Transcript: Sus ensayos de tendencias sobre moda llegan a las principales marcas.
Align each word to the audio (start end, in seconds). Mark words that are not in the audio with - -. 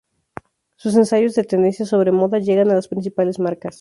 Sus 0.77 0.95
ensayos 0.95 1.35
de 1.35 1.43
tendencias 1.43 1.89
sobre 1.89 2.11
moda 2.11 2.39
llegan 2.39 2.71
a 2.71 2.73
las 2.73 2.87
principales 2.87 3.37
marcas. 3.37 3.69